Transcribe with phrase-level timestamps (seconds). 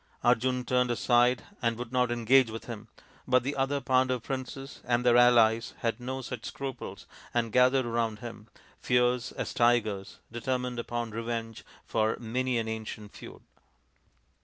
[0.23, 2.87] Arjun turned aside and would not engage with him,
[3.27, 8.17] but the other Pandav princes and their allies had no such scruples and gathered round
[8.17, 8.47] him,
[8.81, 13.43] fierce as tigers, determined upon revenge for many an ancient feud.